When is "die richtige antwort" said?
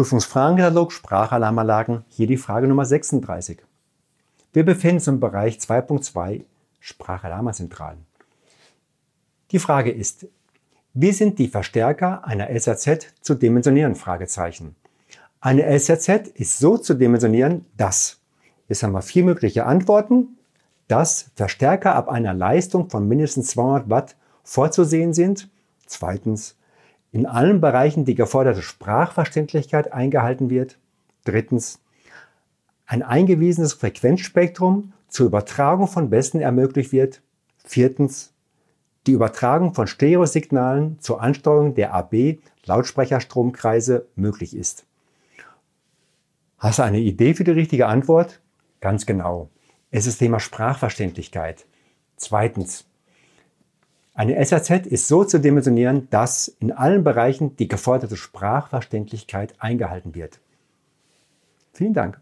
47.44-48.40